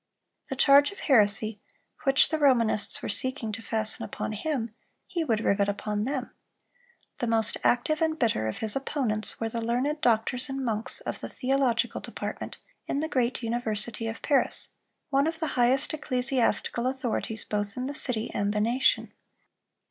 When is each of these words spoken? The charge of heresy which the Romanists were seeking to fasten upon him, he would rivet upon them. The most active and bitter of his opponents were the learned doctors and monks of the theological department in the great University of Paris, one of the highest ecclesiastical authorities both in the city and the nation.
The 0.49 0.55
charge 0.55 0.91
of 0.91 1.01
heresy 1.01 1.59
which 2.05 2.29
the 2.29 2.39
Romanists 2.39 3.03
were 3.03 3.07
seeking 3.07 3.51
to 3.51 3.61
fasten 3.61 4.03
upon 4.03 4.31
him, 4.31 4.73
he 5.05 5.23
would 5.23 5.41
rivet 5.41 5.69
upon 5.69 6.05
them. 6.05 6.31
The 7.19 7.27
most 7.27 7.55
active 7.63 8.01
and 8.01 8.17
bitter 8.17 8.47
of 8.47 8.57
his 8.65 8.75
opponents 8.75 9.39
were 9.39 9.47
the 9.49 9.61
learned 9.61 10.01
doctors 10.01 10.49
and 10.49 10.65
monks 10.65 11.01
of 11.01 11.19
the 11.21 11.29
theological 11.29 12.01
department 12.01 12.57
in 12.87 12.99
the 12.99 13.07
great 13.07 13.43
University 13.43 14.07
of 14.07 14.23
Paris, 14.23 14.69
one 15.11 15.27
of 15.27 15.39
the 15.39 15.49
highest 15.53 15.93
ecclesiastical 15.93 16.87
authorities 16.87 17.43
both 17.43 17.77
in 17.77 17.85
the 17.85 17.93
city 17.93 18.31
and 18.33 18.53
the 18.53 18.61
nation. 18.61 19.13